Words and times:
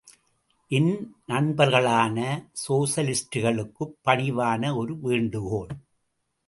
என் 0.67 1.15
நண்பர்களான 1.27 2.47
சோசலிஸ்டுகளுக்குப் 2.67 3.95
பணிவான 4.05 4.75
ஒரு 4.75 4.99
வேண்டுகோள். 4.99 5.67